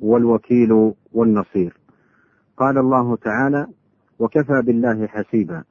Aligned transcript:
والوكيل 0.00 0.92
والنصير. 1.12 1.76
قال 2.56 2.78
الله 2.78 3.16
تعالى 3.16 3.66
وكفى 4.18 4.62
بالله 4.62 5.06
حسيبا 5.06 5.64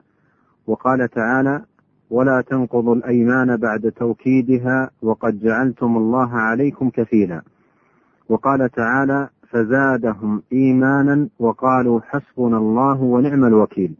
وقال 0.66 1.08
تعالى 1.08 1.64
ولا 2.10 2.40
تنقضوا 2.46 2.94
الأيمان 2.94 3.56
بعد 3.56 3.92
توكيدها 3.96 4.90
وقد 5.02 5.38
جعلتم 5.38 5.96
الله 5.96 6.30
عليكم 6.32 6.90
كفيلا 6.90 7.42
وقال 8.28 8.70
تعالى 8.70 9.28
فزادهم 9.50 10.42
إيمانا 10.52 11.28
وقالوا 11.38 12.00
حسبنا 12.00 12.58
الله 12.58 13.02
ونعم 13.02 13.44
الوكيل 13.44 13.94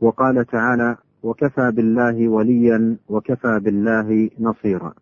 وقال 0.00 0.46
تعالى 0.46 0.96
وكفى 1.22 1.70
بالله 1.70 2.28
وليا 2.28 2.96
وكفى 3.08 3.60
بالله 3.64 4.30
نصيرا 4.40 4.92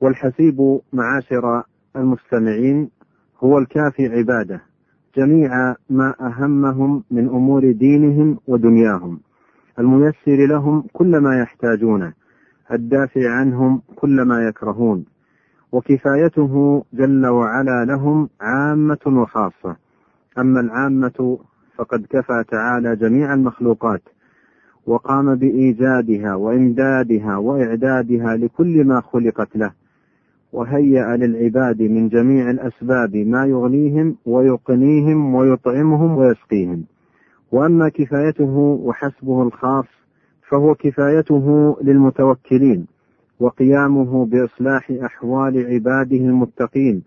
والحسيب 0.00 0.80
معاشر 0.92 1.62
المستمعين 1.96 2.90
هو 3.44 3.58
الكافي 3.58 4.06
عباده. 4.06 4.60
جميع 5.16 5.74
ما 5.90 6.14
أهمهم 6.20 7.04
من 7.10 7.28
أمور 7.28 7.72
دينهم 7.72 8.38
ودنياهم. 8.46 9.20
الميسر 9.78 10.46
لهم 10.48 10.84
كل 10.92 11.16
ما 11.16 11.40
يحتاجونه. 11.40 12.12
الدافع 12.72 13.30
عنهم 13.30 13.82
كل 13.96 14.22
ما 14.22 14.46
يكرهون. 14.48 15.04
وكفايته 15.72 16.84
جل 16.92 17.26
وعلا 17.26 17.84
لهم 17.84 18.28
عامة 18.40 18.98
وخاصة. 19.06 19.76
أما 20.38 20.60
العامة 20.60 21.38
فقد 21.76 22.06
كفى 22.10 22.44
تعالى 22.48 22.96
جميع 22.96 23.34
المخلوقات. 23.34 24.02
وقام 24.86 25.34
بإيجادها 25.34 26.34
وإمدادها 26.34 27.36
وإعدادها 27.36 28.36
لكل 28.36 28.84
ما 28.84 29.00
خلقت 29.00 29.56
له. 29.56 29.81
وهيأ 30.52 31.16
للعباد 31.16 31.82
من 31.82 32.08
جميع 32.08 32.50
الأسباب 32.50 33.16
ما 33.16 33.46
يغنيهم 33.46 34.16
ويقنيهم 34.26 35.34
ويطعمهم 35.34 36.16
ويسقيهم. 36.16 36.84
وأما 37.52 37.88
كفايته 37.88 38.56
وحسبه 38.84 39.42
الخاص 39.42 39.84
فهو 40.48 40.74
كفايته 40.74 41.76
للمتوكلين 41.82 42.86
وقيامه 43.40 44.26
بإصلاح 44.26 44.90
أحوال 45.04 45.66
عباده 45.66 46.16
المتقين. 46.16 47.02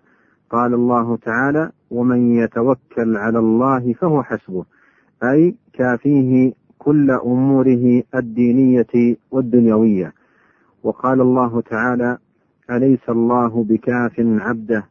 قال 0.50 0.74
الله 0.74 1.18
تعالى 1.18 1.72
ومن 1.92 2.32
يتوكل 2.36 3.18
على 3.18 3.40
الله 3.40 3.94
فهو 3.94 4.24
حسبه 4.24 4.66
أي 5.24 5.56
كافيه 5.74 6.54
كل 6.80 7.12
أموره 7.12 8.04
الدينية 8.16 9.16
والدنيوية. 9.32 10.14
وقال 10.84 11.22
الله 11.22 11.62
تعالى 11.62 12.18
أليس 12.72 13.10
الله 13.10 13.64
بكاف 13.64 14.14
عبده؟ 14.20 14.84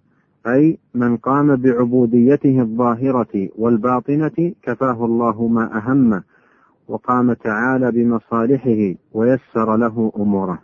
أي 0.46 0.78
من 0.94 1.16
قام 1.16 1.56
بعبوديته 1.56 2.60
الظاهرة 2.60 3.48
والباطنة 3.58 4.52
كفاه 4.62 5.04
الله 5.04 5.48
ما 5.48 5.76
أهمه 5.78 6.22
وقام 6.88 7.32
تعالى 7.32 7.92
بمصالحه 7.92 8.94
ويسر 9.12 9.76
له 9.76 10.12
أموره. 10.16 10.58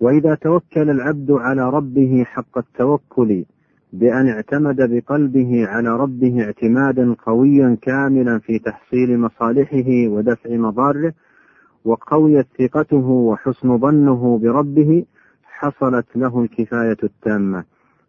وإذا 0.00 0.34
توكل 0.34 0.90
العبد 0.90 1.30
على 1.30 1.70
ربه 1.70 2.24
حق 2.26 2.58
التوكل 2.58 3.44
بأن 3.92 4.28
اعتمد 4.28 4.76
بقلبه 4.76 5.66
على 5.66 5.96
ربه 5.96 6.44
اعتمادا 6.44 7.14
قويا 7.26 7.76
كاملا 7.82 8.38
في 8.38 8.58
تحصيل 8.58 9.20
مصالحه 9.20 10.08
ودفع 10.08 10.56
مضاره 10.56 11.12
وقويت 11.84 12.46
ثقته 12.58 13.06
وحسن 13.08 13.78
ظنه 13.78 14.38
بربه 14.38 15.04
حصلت 15.62 16.06
له 16.16 16.42
الكفاية 16.42 16.96
التامة 17.02 17.64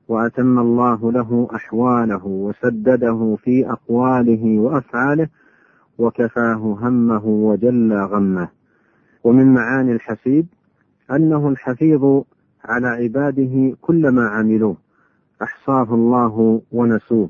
وأتم 0.07 0.59
الله 0.59 1.11
له 1.11 1.47
أحواله 1.55 2.25
وسدده 2.25 3.37
في 3.43 3.69
أقواله 3.69 4.59
وأفعاله 4.59 5.27
وكفاه 5.97 6.77
همه 6.81 7.25
وجل 7.25 7.93
غمه. 7.93 8.47
ومن 9.23 9.53
معاني 9.53 9.91
الحسيب 9.91 10.45
أنه 11.11 11.49
الحفيظ 11.49 12.21
على 12.65 12.87
عباده 12.87 13.77
كل 13.81 14.09
ما 14.09 14.27
عملوه 14.27 14.77
أحصاه 15.41 15.93
الله 15.95 16.61
ونسوه 16.71 17.29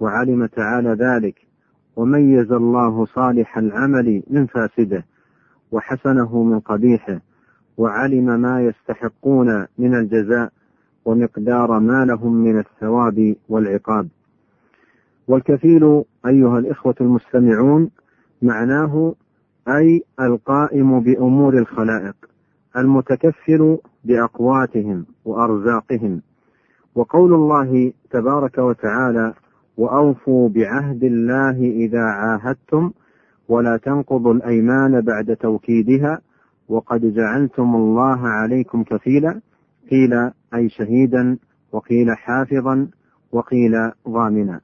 وعلم 0.00 0.46
تعالى 0.46 0.88
ذلك 0.88 1.46
وميز 1.96 2.52
الله 2.52 3.06
صالح 3.06 3.58
العمل 3.58 4.22
من 4.30 4.46
فاسده 4.46 5.04
وحسنه 5.72 6.42
من 6.42 6.60
قبيحه 6.60 7.20
وعلم 7.78 8.40
ما 8.40 8.62
يستحقون 8.62 9.66
من 9.78 9.94
الجزاء 9.94 10.52
ومقدار 11.04 11.78
ما 11.80 12.04
لهم 12.04 12.34
من 12.34 12.58
الثواب 12.58 13.36
والعقاب. 13.48 14.08
والكفيل 15.28 16.02
أيها 16.26 16.58
الإخوة 16.58 16.94
المستمعون 17.00 17.90
معناه 18.42 19.14
أي 19.68 20.02
القائم 20.20 21.00
بأمور 21.00 21.58
الخلائق 21.58 22.14
المتكفل 22.76 23.78
بأقواتهم 24.04 25.06
وأرزاقهم. 25.24 26.22
وقول 26.94 27.34
الله 27.34 27.92
تبارك 28.10 28.58
وتعالى 28.58 29.34
وأوفوا 29.76 30.48
بعهد 30.48 31.04
الله 31.04 31.58
إذا 31.60 32.02
عاهدتم 32.02 32.90
ولا 33.48 33.76
تنقضوا 33.76 34.34
الأيمان 34.34 35.00
بعد 35.00 35.36
توكيدها 35.36 36.20
وقد 36.68 37.14
جعلتم 37.14 37.74
الله 37.74 38.28
عليكم 38.28 38.82
كفيلا. 38.82 39.40
قيل 39.90 40.30
أي 40.54 40.68
شهيدا 40.68 41.38
وقيل 41.72 42.16
حافظا 42.16 42.88
وقيل 43.32 43.72
ضامنا. 44.08 44.60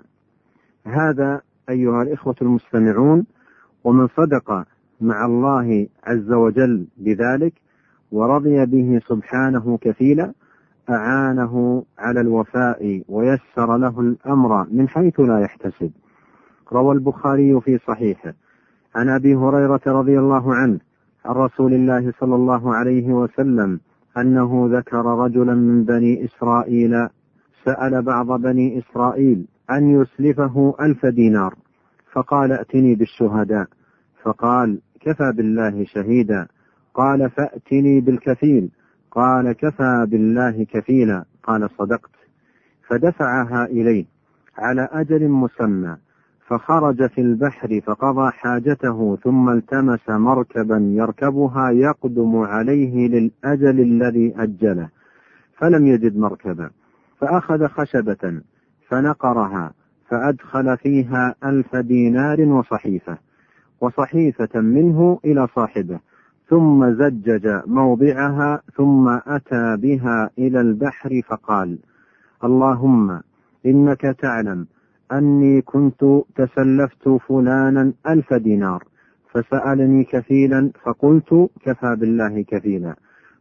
هذا 0.87 1.41
أيها 1.69 2.03
الإخوة 2.03 2.35
المستمعون 2.43 3.27
ومن 3.85 4.09
صدق 4.09 4.65
مع 5.01 5.27
الله 5.27 5.87
عز 6.05 6.33
وجل 6.33 6.87
بذلك 6.99 7.53
ورضي 8.13 8.67
به 8.67 9.01
سبحانه 9.09 9.79
كفيلا 9.81 10.33
أعانه 10.91 11.85
على 11.99 12.21
الوفاء 12.21 13.03
ويسر 13.09 13.77
له 13.77 14.01
الأمر 14.01 14.67
من 14.71 14.89
حيث 14.89 15.21
لا 15.21 15.41
يحتسب. 15.41 15.91
روى 16.73 16.95
البخاري 16.95 17.61
في 17.61 17.79
صحيحه. 17.79 18.35
عن 18.95 19.09
أبي 19.09 19.35
هريرة 19.35 19.81
رضي 19.87 20.19
الله 20.19 20.55
عنه 20.55 20.79
عن 21.25 21.35
رسول 21.35 21.75
الله 21.75 22.13
صلى 22.21 22.35
الله 22.35 22.75
عليه 22.75 23.13
وسلم 23.13 23.81
أنه 24.19 24.69
ذكر 24.79 25.05
رجلا 25.05 25.55
من 25.55 25.85
بني 25.85 26.25
إسرائيل 26.25 27.09
سأل 27.65 28.03
بعض 28.03 28.41
بني 28.41 28.79
إسرائيل 28.79 29.47
أن 29.71 30.01
يسلفه 30.01 30.75
ألف 30.81 31.07
دينار 31.07 31.55
فقال 32.13 32.53
ائتني 32.53 32.95
بالشهداء. 32.95 33.67
فقال 34.23 34.81
كفى 35.01 35.33
بالله 35.37 35.85
شهيدا. 35.85 36.47
قال 36.95 37.31
فأتني 37.31 38.01
بالكفيل. 38.01 38.71
قال 39.11 39.53
كفى 39.53 40.07
بالله 40.09 40.65
كفيلا. 40.65 41.25
قال 41.43 41.71
صدقت. 41.71 42.11
فدفعها 42.89 43.65
إليه 43.65 44.05
على 44.59 44.89
أجل 44.93 45.29
مسمى. 45.29 45.97
فخرج 46.51 47.07
في 47.07 47.21
البحر 47.21 47.81
فقضى 47.81 48.31
حاجته 48.31 49.19
ثم 49.25 49.49
التمس 49.51 50.09
مركبا 50.09 50.77
يركبها 50.77 51.71
يقدم 51.71 52.37
عليه 52.37 53.09
للأجل 53.09 53.81
الذي 53.81 54.35
أجله 54.39 54.89
فلم 55.57 55.87
يجد 55.87 56.17
مركبا 56.17 56.71
فأخذ 57.19 57.67
خشبة 57.67 58.41
فنقرها 58.89 59.73
فأدخل 60.09 60.77
فيها 60.77 61.35
ألف 61.45 61.77
دينار 61.77 62.41
وصحيفة 62.41 63.19
وصحيفة 63.81 64.61
منه 64.61 65.21
إلى 65.25 65.49
صاحبه 65.55 66.01
ثم 66.49 66.91
زجج 66.91 67.61
موضعها 67.67 68.63
ثم 68.77 69.09
أتى 69.09 69.77
بها 69.77 70.31
إلى 70.39 70.61
البحر 70.61 71.23
فقال 71.29 71.79
اللهم 72.45 73.21
إنك 73.67 74.01
تعلم 74.01 74.67
أني 75.13 75.63
كنت 75.63 76.05
تسلفت 76.37 77.09
فلانا 77.09 77.93
ألف 78.09 78.35
دينار 78.35 78.85
فسألني 79.33 80.05
كفيلا 80.05 80.71
فقلت 80.85 81.51
كفى 81.65 81.97
بالله 81.97 82.43
كفيلا 82.43 82.97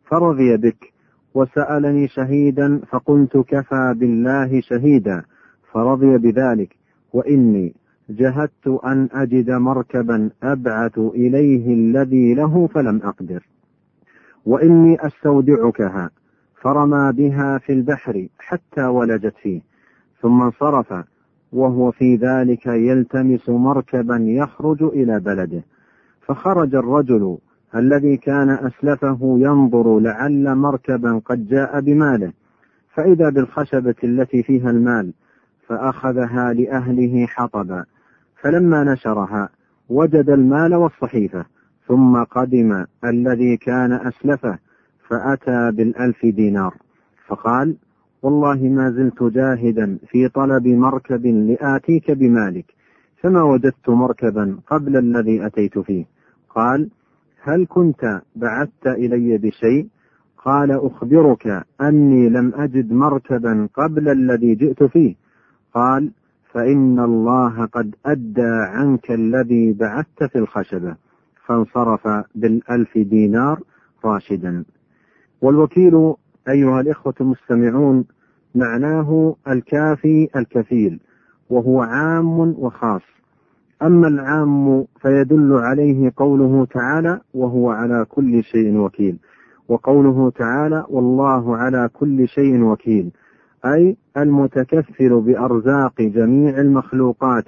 فرضي 0.06 0.57
بك 0.57 0.94
وسألني 1.33 2.07
شهيدا 2.07 2.81
فقلت 2.89 3.38
كفى 3.38 3.95
بالله 3.98 4.62
شهيدا 4.62 5.24
فرضي 5.71 6.18
بذلك 6.18 6.75
وإني 7.13 7.74
جهدت 8.10 8.68
أن 8.86 9.10
أجد 9.12 9.51
مركبا 9.51 10.30
أبعث 10.44 10.98
إليه 10.98 11.74
الذي 11.74 12.33
له 12.33 12.68
فلم 12.68 13.01
أقدر 13.04 13.48
وإني 14.45 15.07
أستودعكها 15.07 16.10
فرمى 16.62 17.12
بها 17.13 17.57
في 17.57 17.74
البحر 17.74 18.27
حتى 18.39 18.81
ولجت 18.81 19.33
فيه 19.42 19.62
ثم 20.21 20.42
انصرف 20.42 20.94
وهو 21.54 21.92
في 21.92 22.16
ذلك 22.16 22.66
يلتمس 22.66 23.50
مركبا 23.50 24.18
يخرج 24.18 24.84
إلى 24.84 25.19
بلده. 25.19 25.63
فخرج 26.22 26.75
الرجل 26.75 27.38
الذي 27.75 28.18
كان 28.18 28.50
أسلفه 28.50 29.19
ينظر 29.22 30.00
لعل 30.00 30.56
مركبا 30.56 31.22
قد 31.25 31.48
جاء 31.48 31.81
بماله. 31.81 32.31
فإذا 32.94 33.30
بالخشبة 33.30 33.96
التي 34.04 34.44
فيها 34.44 34.69
المال 34.69 35.13
فأخذها 35.68 36.54
لأهله 36.54 37.25
حطبا. 37.25 37.86
فلما 38.42 38.84
نشرها 38.84 39.50
وجد 39.90 40.30
المال 40.30 40.75
والصحيفة 40.75 41.45
ثم 41.88 42.24
قدم 42.24 42.86
الذي 43.06 43.57
كان 43.57 43.92
أسلفه 43.92 44.57
فأتى 45.07 45.72
بالألف 45.72 46.25
دينار. 46.25 46.74
فقال 47.28 47.75
والله 48.21 48.56
ما 48.56 48.92
زلت 48.92 49.24
جاهدا 49.24 49.98
في 50.07 50.27
طلب 50.30 50.68
مركب 50.68 51.25
لآتيك 51.25 52.12
بمالك 52.12 52.66
فما 53.21 53.44
وجدت 53.44 53.89
مركبا 53.89 54.57
قبل 54.68 54.98
الذي 54.98 55.45
أتيت 55.45 55.80
فيه. 55.80 56.06
قال 56.50 56.89
هل 57.44 57.66
كنت 57.69 58.21
بعثت 58.36 58.88
إلي 58.88 59.38
بشيء؟ 59.38 59.88
قال 60.38 60.71
أخبرك 60.71 61.66
أني 61.81 62.30
لم 62.30 62.54
أجد 62.56 62.92
مركبا 62.94 63.68
قبل 63.74 64.10
الذي 64.10 64.56
جئت 64.56 64.83
فيه. 64.83 65.16
قال 65.74 66.12
فإن 66.54 67.00
الله 67.00 67.66
قد 67.66 67.95
أدى 68.06 68.51
عنك 68.75 69.12
الذي 69.12 69.74
بعثت 69.74 70.24
في 70.24 70.38
الخشبة 70.38 70.95
فانصرف 71.45 72.07
بالألف 72.36 72.98
دينار 72.98 73.60
راشدا. 74.06 74.63
والوكيل 75.42 76.13
أيها 76.47 76.81
الإخوة 76.81 77.13
المستمعون 77.21 78.06
معناه 78.56 79.36
الكافي 79.47 80.30
الكفيل 80.36 81.00
وهو 81.50 81.81
عام 81.81 82.39
وخاص. 82.39 83.01
أما 83.81 84.07
العام 84.07 84.86
فيدل 85.01 85.53
عليه 85.53 86.12
قوله 86.18 86.65
تعالى 86.65 87.21
وهو 87.33 87.69
على 87.69 88.06
كل 88.09 88.44
شيء 88.44 88.77
وكيل 88.77 89.18
وقوله 89.69 90.30
تعالى 90.30 90.86
والله 90.89 91.57
على 91.57 91.89
كل 91.94 92.27
شيء 92.27 92.63
وكيل 92.63 93.12
أي 93.65 93.97
المتكفل 94.18 95.21
بأرزاق 95.21 96.01
جميع 96.01 96.57
المخلوقات 96.62 97.47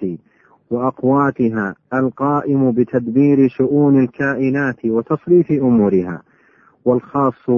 وأقواتها 0.72 1.76
القائم 1.94 2.72
بتدبير 2.72 3.48
شؤون 3.50 4.00
الكائنات 4.04 4.86
وتصريف 4.86 5.52
أمورها. 5.52 6.22
والخاص 6.86 7.50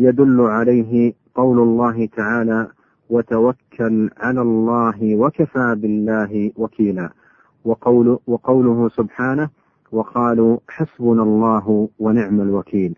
يدل 0.00 0.40
عليه 0.40 1.12
قول 1.34 1.58
الله 1.58 2.06
تعالى 2.06 2.68
وتوكل 3.10 4.10
على 4.18 4.40
الله 4.40 5.16
وكفى 5.16 5.74
بالله 5.78 6.50
وكيلا 6.56 7.10
وقول 7.64 8.18
وقوله 8.26 8.88
سبحانه 8.88 9.48
وقالوا 9.92 10.58
حسبنا 10.68 11.22
الله 11.22 11.88
ونعم 11.98 12.40
الوكيل 12.40 12.94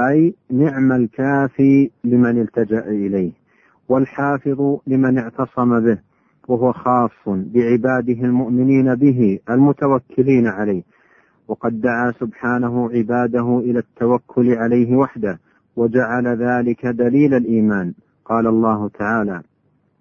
أي 0.00 0.34
نعم 0.50 0.92
الكافي 0.92 1.90
لمن 2.04 2.40
التجأ 2.40 2.86
إليه 2.86 3.32
والحافظ 3.88 4.76
لمن 4.86 5.18
اعتصم 5.18 5.80
به 5.80 5.98
وهو 6.48 6.72
خاص 6.72 7.10
بعباده 7.26 8.12
المؤمنين 8.24 8.94
به 8.94 9.38
المتوكلين 9.50 10.46
عليه. 10.46 10.82
وقد 11.48 11.80
دعا 11.80 12.12
سبحانه 12.20 12.90
عباده 12.90 13.58
إلى 13.58 13.78
التوكل 13.78 14.52
عليه 14.54 14.96
وحده 14.96 15.38
وجعل 15.76 16.26
ذلك 16.26 16.86
دليل 16.86 17.34
الإيمان. 17.34 17.92
قال 18.24 18.46
الله 18.46 18.88
تعالى 18.88 19.42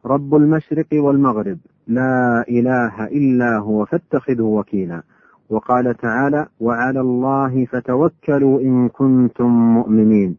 رب 0.05 0.35
المشرق 0.35 0.87
والمغرب 0.93 1.57
لا 1.87 2.45
إله 2.49 3.05
إلا 3.05 3.57
هو 3.57 3.85
فاتخذه 3.85 4.41
وكيلا. 4.41 5.01
وقال 5.49 5.97
تعالى 5.97 6.47
وعلى 6.59 7.01
الله 7.01 7.65
فتوكلوا 7.65 8.61
إن 8.61 8.89
كنتم 8.89 9.73
مؤمنين. 9.73 10.37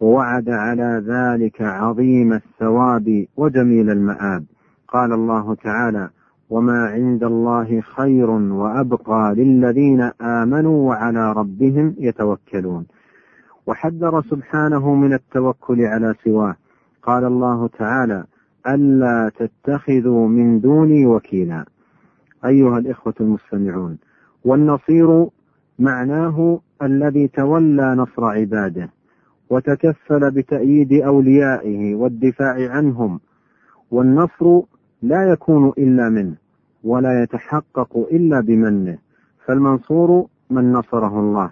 ووعد 0.00 0.48
على 0.48 1.02
ذلك 1.06 1.62
عظيم 1.62 2.32
الثواب 2.32 3.26
وجميل 3.36 3.90
المآب. 3.90 4.44
قال 4.88 5.12
الله 5.12 5.54
تعالى 5.54 6.08
وما 6.50 6.86
عند 6.86 7.24
الله 7.24 7.80
خير 7.80 8.30
وأبقى 8.30 9.34
للذين 9.34 10.00
آمنوا 10.20 10.88
وعلى 10.88 11.32
ربهم 11.32 11.94
يتوكلون. 11.98 12.86
وحذر 13.66 14.22
سبحانه 14.22 14.94
من 14.94 15.12
التوكل 15.12 15.80
على 15.80 16.14
سواه. 16.24 16.56
قال 17.02 17.24
الله 17.24 17.68
تعالى 17.68 18.24
ألا 18.68 19.30
تتخذوا 19.38 20.28
من 20.28 20.60
دوني 20.60 21.06
وكيلا. 21.06 21.64
أيها 22.44 22.78
الإخوة 22.78 23.14
المستمعون 23.20 23.98
والنصير 24.44 25.26
معناه 25.78 26.60
الذي 26.82 27.28
تولى 27.28 27.94
نصر 27.94 28.24
عباده 28.24 28.90
وتكفل 29.50 30.30
بتأييد 30.30 30.92
أوليائه 30.92 31.94
والدفاع 31.94 32.70
عنهم 32.70 33.20
والنصر 33.90 34.60
لا 35.02 35.32
يكون 35.32 35.72
إلا 35.78 36.08
منه 36.08 36.34
ولا 36.84 37.22
يتحقق 37.22 37.96
إلا 38.12 38.40
بمنه 38.40 38.98
فالمنصور 39.46 40.26
من 40.50 40.72
نصره 40.72 41.20
الله. 41.20 41.50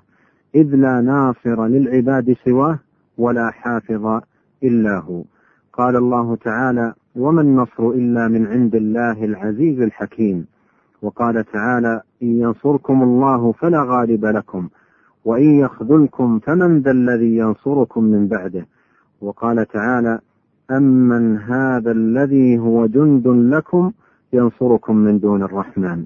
إذ 0.55 0.75
لا 0.77 1.01
ناصر 1.01 1.67
للعباد 1.67 2.37
سواه 2.45 2.79
ولا 3.19 3.51
حافظ 3.51 4.21
إلا 4.63 4.99
هو. 4.99 5.23
قال 5.73 5.97
الله 5.97 6.37
تعالى 6.37 6.95
وما 7.17 7.41
النصر 7.43 7.89
إلا 7.91 8.29
من 8.29 8.47
عند 8.47 8.75
الله 8.75 9.25
العزيز 9.25 9.81
الحكيم 9.81 10.47
وقال 11.03 11.45
تعالى 11.45 12.01
إن 12.23 12.29
ينصركم 12.41 13.03
الله 13.03 13.53
فلا 13.53 13.83
غالب 13.83 14.25
لكم 14.25 14.69
وإن 15.25 15.51
يخذلكم 15.59 16.39
فمن 16.39 16.81
ذا 16.81 16.91
الذي 16.91 17.37
ينصركم 17.37 18.05
من 18.05 18.27
بعده 18.29 18.67
وقال 19.21 19.67
تعالى 19.69 20.19
أمن 20.71 21.39
هذا 21.39 21.93
الذي 21.93 22.59
هو 22.59 22.87
جند 22.87 23.29
لكم 23.29 23.93
ينصركم 24.33 24.97
من 24.97 25.19
دون 25.19 25.43
الرحمن 25.43 26.05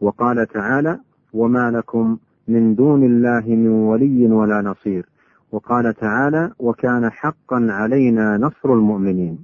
وقال 0.00 0.46
تعالى 0.46 0.98
وما 1.32 1.70
لكم 1.70 2.16
من 2.48 2.74
دون 2.74 3.04
الله 3.04 3.44
من 3.46 3.68
ولي 3.68 4.26
ولا 4.26 4.62
نصير. 4.62 5.06
وقال 5.52 5.94
تعالى 5.94 6.50
وكان 6.58 7.10
حقا 7.10 7.66
علينا 7.70 8.36
نصر 8.36 8.74
المؤمنين. 8.74 9.38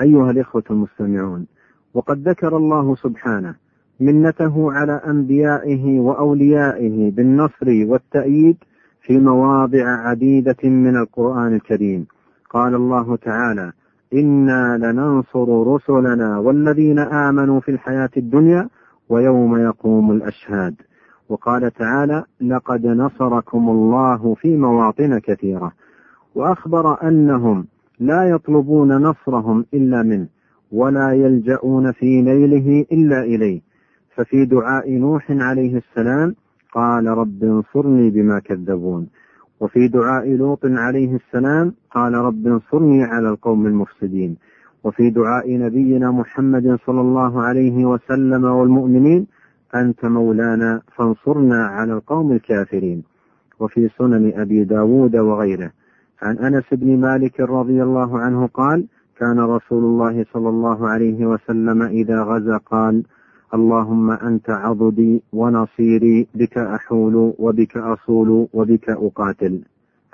أيها 0.00 0.30
الإخوة 0.30 0.64
المستمعون 0.70 1.46
وقد 1.94 2.28
ذكر 2.28 2.56
الله 2.56 2.94
سبحانه 2.94 3.54
منته 4.00 4.72
على 4.72 4.92
أنبيائه 4.92 6.00
وأوليائه 6.00 7.10
بالنصر 7.10 7.66
والتأييد 7.86 8.56
في 9.02 9.18
مواضع 9.18 9.84
عديدة 10.08 10.56
من 10.64 10.96
القرآن 10.96 11.54
الكريم. 11.54 12.06
قال 12.50 12.74
الله 12.74 13.16
تعالى 13.16 13.72
إنا 14.14 14.78
لننصر 14.78 15.74
رسلنا 15.74 16.38
والذين 16.38 16.98
آمنوا 16.98 17.60
في 17.60 17.70
الحياة 17.70 18.10
الدنيا 18.16 18.68
ويوم 19.08 19.56
يقوم 19.56 20.12
الأشهاد. 20.12 20.74
وقال 21.30 21.72
تعالى 21.72 22.24
لقد 22.40 22.86
نصركم 22.86 23.68
الله 23.68 24.34
في 24.34 24.56
مواطن 24.56 25.18
كثيرة 25.18 25.72
وأخبر 26.34 27.08
أنهم 27.08 27.66
لا 28.00 28.24
يطلبون 28.24 28.96
نصرهم 28.96 29.64
إلا 29.74 30.02
منه 30.02 30.26
ولا 30.72 31.12
يلجؤون 31.12 31.92
في 31.92 32.22
نيله 32.22 32.86
إلا 32.92 33.22
إليه. 33.22 33.60
ففي 34.14 34.44
دعاء 34.44 34.92
نوح 34.92 35.30
عليه 35.30 35.76
السلام 35.76 36.34
قال 36.72 37.06
رب 37.06 37.44
انصرني 37.44 38.10
بما 38.10 38.38
كذبون. 38.38 39.08
وفي 39.60 39.88
دعاء 39.88 40.28
لوط 40.36 40.60
عليه 40.64 41.16
السلام 41.16 41.74
قال 41.90 42.14
رب 42.14 42.46
انصرني 42.46 43.04
على 43.04 43.28
القوم 43.28 43.66
المفسدين. 43.66 44.36
وفي 44.84 45.10
دعاء 45.10 45.58
نبينا 45.58 46.10
محمد 46.10 46.78
صلى 46.86 47.00
الله 47.00 47.42
عليه 47.42 47.84
وسلم 47.84 48.44
والمؤمنين 48.44 49.26
أنت 49.74 50.04
مولانا 50.04 50.82
فانصرنا 50.96 51.66
على 51.66 51.92
القوم 51.92 52.32
الكافرين. 52.32 53.02
وفي 53.60 53.88
سنن 53.98 54.32
أبي 54.34 54.64
داود 54.64 55.16
وغيره. 55.16 55.70
عن 56.22 56.38
أنس 56.38 56.64
بن 56.72 57.00
مالك 57.00 57.40
رضي 57.40 57.82
الله 57.82 58.18
عنه 58.18 58.46
قال 58.46 58.86
كان 59.18 59.40
رسول 59.40 59.84
الله 59.84 60.24
صلى 60.32 60.48
الله 60.48 60.88
عليه 60.88 61.26
وسلم 61.26 61.82
إذا 61.82 62.22
غزا 62.22 62.56
قال 62.56 63.02
اللهم 63.54 64.10
أنت 64.10 64.50
عضدي 64.50 65.22
ونصيري 65.32 66.26
بك 66.34 66.58
أحول 66.58 67.34
وبك 67.38 67.76
أصول 67.76 68.48
وبك 68.52 68.90
أقاتل. 68.90 69.62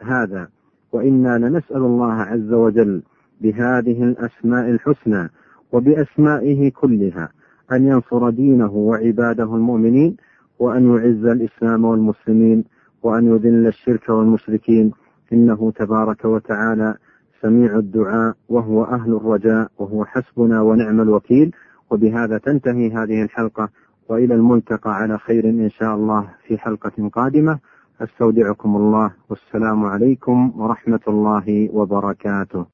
هذا 0.00 0.48
وإنا 0.92 1.38
لنسأل 1.38 1.76
الله 1.76 2.12
عز 2.12 2.52
وجل 2.52 3.02
بهذه 3.40 4.02
الأسماء 4.02 4.70
الحسنى 4.70 5.30
وبأسمائه 5.72 6.70
كلها. 6.70 7.28
أن 7.72 7.86
ينصر 7.88 8.30
دينه 8.30 8.72
وعباده 8.72 9.44
المؤمنين 9.44 10.16
وأن 10.58 10.94
يعز 10.94 11.24
الإسلام 11.24 11.84
والمسلمين 11.84 12.64
وأن 13.02 13.24
يذل 13.26 13.66
الشرك 13.66 14.08
والمشركين. 14.08 14.92
إنه 15.32 15.70
تبارك 15.70 16.24
وتعالى 16.24 16.94
سميع 17.42 17.76
الدعاء 17.76 18.34
وهو 18.48 18.84
أهل 18.84 19.16
الرجاء 19.16 19.68
وهو 19.78 20.04
حسبنا 20.04 20.62
ونعم 20.62 21.00
الوكيل. 21.00 21.54
وبهذا 21.90 22.38
تنتهي 22.38 22.90
هذه 22.90 23.22
الحلقة 23.22 23.68
وإلى 24.08 24.34
الملتقى 24.34 24.94
على 24.94 25.18
خير 25.18 25.44
إن 25.44 25.70
شاء 25.70 25.94
الله 25.94 26.28
في 26.46 26.58
حلقة 26.58 27.08
قادمة. 27.12 27.58
أستودعكم 28.00 28.76
الله 28.76 29.10
والسلام 29.30 29.84
عليكم 29.84 30.52
ورحمة 30.56 31.00
الله 31.08 31.68
وبركاته. 31.72 32.64